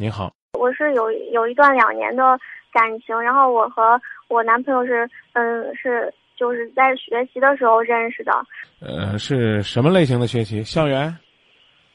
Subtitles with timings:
[0.00, 2.38] 你好，我是有有一段两年的
[2.72, 8.32] 感情，然后我和我男朋友是嗯是就是在学习的时候认识的。
[8.80, 10.62] 呃，是什么类型的学习？
[10.62, 11.12] 校园，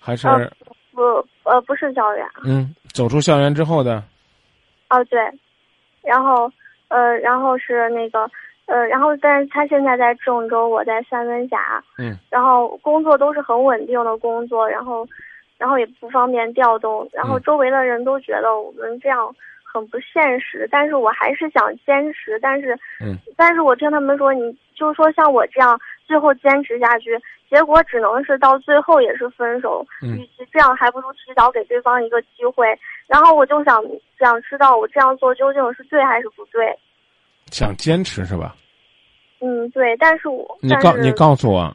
[0.02, 0.52] 还是呃
[0.92, 1.02] 不
[1.50, 2.28] 呃不是校园。
[2.44, 4.04] 嗯，走出校园之后的？
[4.90, 5.18] 哦对，
[6.02, 6.52] 然后
[6.90, 8.30] 呃然后是那个
[8.66, 11.58] 呃然后但是他现在在郑州，我在三门峡。
[11.98, 12.18] 嗯。
[12.30, 15.08] 然后工作都是很稳定的工作，然后
[15.64, 24.42] 然后也不方便调动，然后嗯周围的人都觉得我们这样很不现实，但是我还是想坚持，但是嗯但是我听他们说，你
[24.76, 27.18] 就是说像我这样最后坚持下去，
[27.50, 29.88] 结果只能是到最后也是分手。
[30.02, 32.68] 嗯与其这样，还不如提早给对方一个机会。
[33.08, 33.82] 然后我就想
[34.20, 36.78] 想知道我这样做究竟是对还是不对。
[37.52, 38.54] 想坚持是吧？
[39.40, 41.74] 嗯，对，但是我你告你告诉我，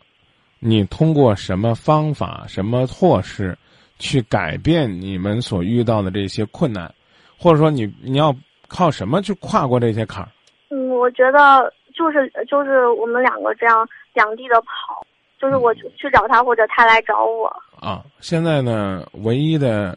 [0.59, 3.57] 你通过什么方法、什么措施
[3.98, 6.93] 去改变你们所遇到的这些困难，
[7.37, 8.34] 或者说你你要
[8.69, 10.29] 靠什么去跨过这些坎儿？
[10.71, 15.07] 嗯，我觉得就是就是我们两个这样两地的跑，
[15.40, 17.46] 就是我去去找他或者他来找我。
[17.80, 19.96] 啊，现在呢，唯一的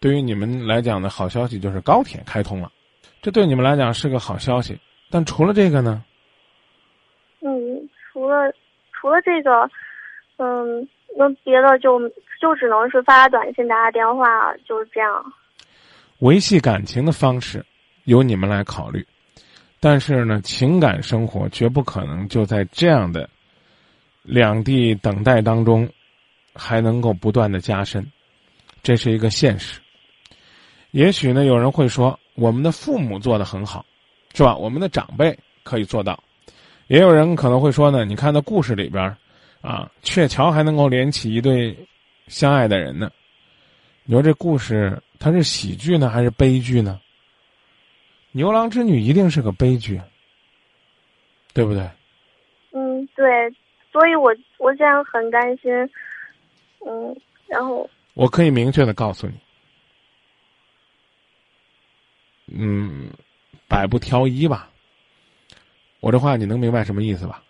[0.00, 2.70] 对于你们来讲的好消息就是高铁开通了，
[3.22, 4.78] 这对你们来讲是个好消息。
[5.10, 6.02] 但除了这个呢，
[7.40, 8.52] 嗯，除了
[8.92, 9.70] 除了这个，
[10.38, 12.00] 嗯，那别的就
[12.40, 15.24] 就只能是发短信、打打电话，就是这样。
[16.20, 17.64] 维系感情的方式
[18.04, 19.06] 由你们来考虑，
[19.78, 23.28] 但是呢，情感生活绝不可能就在这样的
[24.22, 25.88] 两地等待当中
[26.54, 28.04] 还能够不断的加深，
[28.82, 29.80] 这是一个现实。
[30.92, 33.84] 也许呢，有人会说，我们的父母做的很好，
[34.34, 34.56] 是吧？
[34.56, 36.18] 我们的长辈可以做到。
[36.86, 39.16] 也有人可能会说呢，你看那故事里边儿，
[39.60, 41.76] 啊，鹊桥还能够连起一对
[42.26, 43.10] 相爱的人呢。
[44.04, 47.00] 你说这故事它是喜剧呢，还是悲剧呢？
[48.32, 50.00] 牛郎织女一定是个悲剧，
[51.52, 51.88] 对不对？
[52.72, 53.24] 嗯，对，
[53.90, 55.72] 所以我我现在很担心。
[56.86, 57.16] 嗯，
[57.48, 59.34] 然后我可以明确的告诉你，
[62.46, 63.10] 嗯，
[63.66, 64.70] 百不挑一吧。
[66.00, 67.42] 我这话你能明白什么意思吧？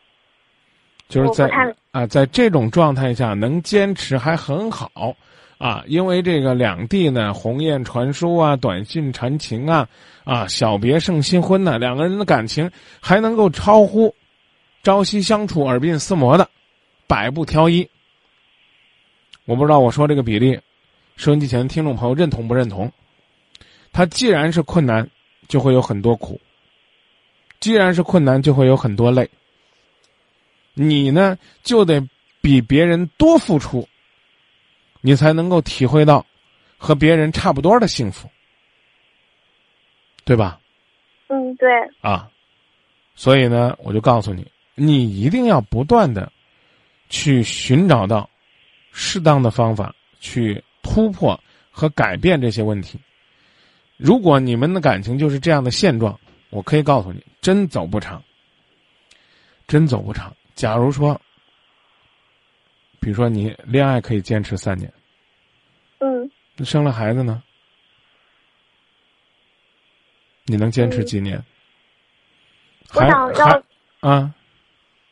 [1.09, 1.49] 就是在
[1.91, 5.17] 啊，在这种状态下能坚持还很好
[5.57, 9.89] 啊，因为这个两地呢鸿雁传书啊，短信传情啊，
[10.25, 12.71] 啊小别胜新婚呢，两个人的感情
[13.01, 14.15] 还能够超乎
[14.83, 16.49] 朝夕相处、耳鬓厮磨的，
[17.07, 17.89] 百步挑一。
[19.47, 20.61] 我不知道我说这个比例，
[21.17, 22.93] 收音机前的听众朋友认同不认同？
[23.93, 25.09] 他既然是困难，
[25.49, 26.37] 就会有很多苦；
[27.59, 29.29] 既然是困难，就会有很多累。
[30.81, 32.01] 你呢，就得
[32.41, 33.87] 比别人多付出，
[35.01, 36.25] 你才能够体会到
[36.77, 38.31] 和别人差不多的幸福，
[40.25, 40.61] 对吧？
[41.27, 41.69] 嗯，对，
[42.01, 42.31] 啊，
[43.15, 44.47] 所以呢，我就告诉你，
[44.77, 46.33] 你一定要不断的
[47.09, 48.31] 去寻找到
[48.93, 51.39] 适当的方法去突破
[51.71, 52.99] 和改变这些问题。
[53.97, 56.19] 如果你们的感情就是这样的现状，
[56.51, 58.23] 我可以告诉你，真走不长，
[59.67, 60.33] 真走不长。
[60.59, 61.19] 假如说，
[62.99, 64.93] 比如说你恋爱可以坚持三年，
[66.01, 67.41] 嗯，那生了孩子呢？
[70.47, 71.07] 你能坚持嗯。
[71.07, 71.41] 几年？
[72.93, 73.63] 我还想要
[74.01, 74.35] 啊，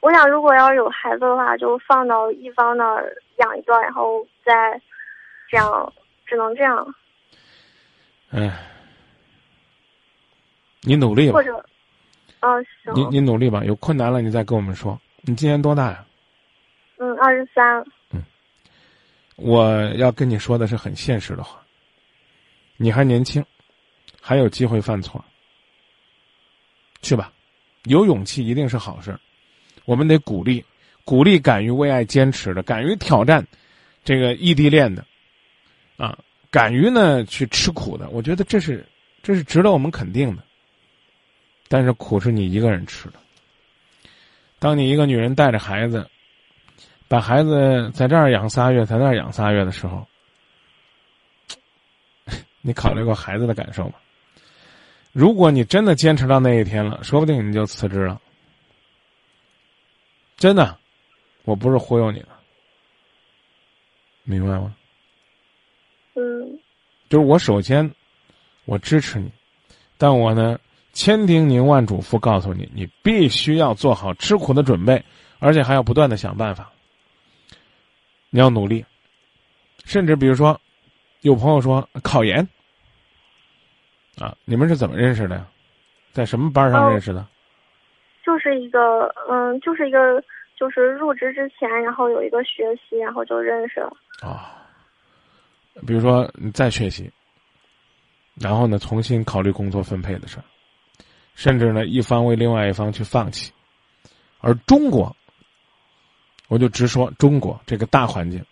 [0.01, 4.53] 我想如果要是有孩子的话，就放到一方那儿养一段，然后再
[5.49, 5.93] 这样，
[6.27, 6.93] 只能这样，
[8.31, 8.51] 哎，
[10.81, 11.35] 你努力吧。
[11.35, 11.65] 或，者，
[12.41, 15.01] 嗯，行，你你努力吧，有困难了你再跟我们说。
[15.27, 16.07] 你今年多大呀？
[16.99, 18.25] 嗯，二十三，嗯
[19.35, 21.61] 我要跟你说的是很现实的话，
[22.77, 23.45] 你还年轻，
[24.21, 25.23] 还有机会犯错，
[27.03, 27.33] 去吧，
[27.85, 29.19] 有勇气一定是好事。
[29.85, 30.65] 我们得鼓励，
[31.05, 33.45] 鼓励敢于为爱坚持的，敢于挑战
[34.05, 35.05] 这个异地恋的，
[35.97, 36.17] 啊，
[36.53, 38.09] 敢于呢去吃苦的。
[38.11, 38.87] 我觉得这是
[39.25, 40.43] 这是值得我们肯定的。
[41.69, 43.15] 但是苦是你一个人吃的。
[44.67, 46.11] 当你一个女人带着孩子，
[47.07, 50.05] 把孩子在这儿养仨月，在那儿养仨月的时候，
[52.63, 53.95] 你考虑过孩子的感受吗？
[55.13, 58.21] 如果你真的坚持到那一天了，说不定你就辞职了。
[60.37, 60.77] 真的，
[61.45, 62.29] 我不是忽悠你的，
[64.25, 64.75] 明白吗？
[66.17, 66.59] 嗯
[67.09, 67.89] 就是我首先，
[68.65, 69.31] 我支持你，
[69.97, 70.59] 但我呢，
[70.97, 75.05] 千叮咛万嘱咐告诉你，你必须要做好吃苦的准备，
[75.39, 76.73] 而且还要不断的想办法。
[78.31, 78.83] 你要努力，
[79.85, 80.59] 甚至比如说，
[81.21, 82.49] 有朋友说考研，
[84.19, 85.47] 啊，你们是怎么认识的呀？
[86.13, 87.27] 在什么班上认识的？
[88.25, 90.25] 就是一个，嗯，就是一个，
[90.59, 93.93] 就是入职之前，然后有一个学习，然后就认识了。
[94.23, 94.67] 啊，
[95.87, 97.13] 比如说你再学习，
[98.41, 100.45] 然后呢，重新考虑工作分配的事儿，
[101.37, 103.53] 甚至呢，一方为另外一方去放弃，
[104.41, 105.15] 而中国，
[106.49, 108.43] 我就直说，中国这个大环境，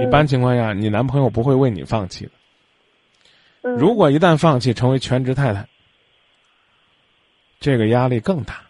[0.00, 2.30] 一般情况下，你男朋友不会为你放弃的。
[3.76, 5.68] 如果一旦放弃成为全职太太，
[7.58, 8.60] 这个压力更大，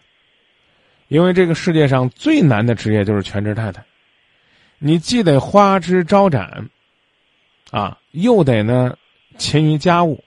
[1.07, 3.85] 因为这个世界上最难的职业就是全职太太，
[4.79, 6.67] 你既得花枝招展，
[7.69, 8.97] 啊，又得呢
[9.37, 10.23] 勤于家务，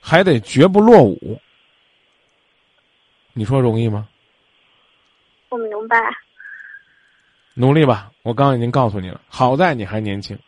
[0.00, 1.40] 还得绝不落伍，
[3.32, 4.08] 你说容易吗？
[5.48, 5.96] 我明白。
[7.54, 10.38] 努力吧，我刚刚已经告诉你了，好在你还年轻。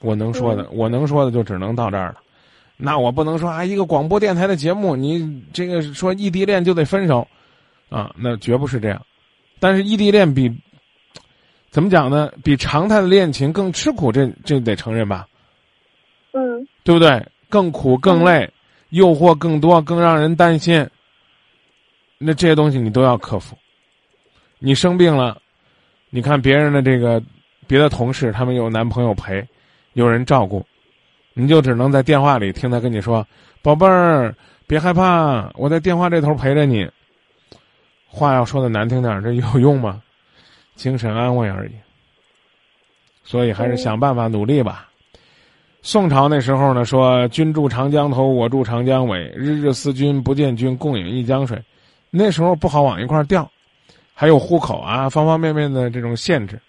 [0.00, 2.20] 我能说的，我能说的就只能到这儿了。
[2.76, 7.26] 那我不能说啊，一个广播电台的节目，你这个说异地恋就得分手，
[7.88, 9.00] 啊，那绝不是这样。
[9.58, 10.54] 但是异地恋比
[11.70, 12.30] 怎么讲呢？
[12.44, 15.26] 比常态的恋情更吃苦，这这得承认吧？
[16.32, 17.26] 嗯，对不对？
[17.48, 18.52] 更苦、更累，
[18.90, 20.88] 诱惑更多，更让人担心。
[22.18, 23.56] 那这些东西你都要克服。
[24.58, 25.40] 你生病了，
[26.08, 27.22] 你看别人的这个
[27.66, 29.46] 别的同事，他们有男朋友陪。
[29.92, 30.64] 有人照顾，
[31.32, 33.26] 你就只能在电话里听他跟你说
[33.62, 34.34] ：“宝贝儿，
[34.66, 36.86] 别害怕，我在电话这头陪着你。”
[38.06, 40.02] 话要说的难听点，这有用吗？
[40.74, 41.70] 精神安慰而已。
[43.24, 44.88] 所以还是想办法努力吧。
[45.86, 51.62] 宋朝那时候呢，说“君住长江头，我住长江尾，日日思君不见君，共饮一江水”。
[52.10, 53.48] 那时候不好往一块调，
[54.12, 56.60] 还有户口啊，方方面面的这种限制。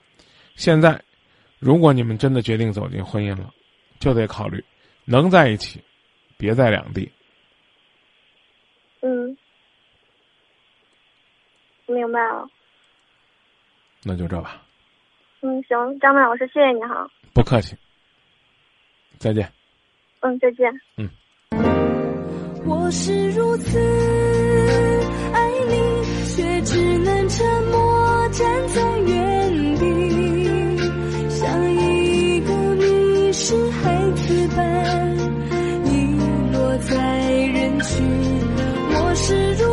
[0.55, 1.01] 现在。
[1.57, 3.51] 如果你们真的决定走进婚姻了，
[3.99, 4.63] 就得考虑
[5.05, 5.81] 能在一起，
[6.37, 7.11] 别在两地。
[9.01, 9.35] 嗯，
[11.87, 12.47] 明白了。
[14.03, 14.61] 那就这吧。
[15.41, 17.09] 嗯，行，张曼老师，谢谢你哈。
[17.33, 17.75] 不客气。
[19.19, 19.51] 再见。
[20.21, 20.71] 嗯，再见。
[20.97, 21.09] 嗯。
[22.65, 23.79] 我是如此
[25.33, 25.75] 爱你，
[26.35, 29.17] 却只能沉默站在原。
[39.19, 39.66] 是如此。